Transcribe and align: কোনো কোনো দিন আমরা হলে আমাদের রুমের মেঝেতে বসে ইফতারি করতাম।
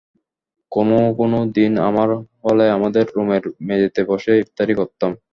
কোনো 0.71 0.97
কোনো 1.19 1.37
দিন 1.55 1.71
আমরা 1.87 2.15
হলে 2.45 2.65
আমাদের 2.77 3.05
রুমের 3.15 3.43
মেঝেতে 3.67 4.01
বসে 4.09 4.31
ইফতারি 4.43 4.73
করতাম। 4.79 5.11